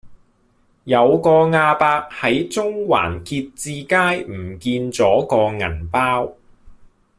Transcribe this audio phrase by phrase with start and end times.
[0.85, 6.33] 有個亞伯喺中環結志街唔見左個銀包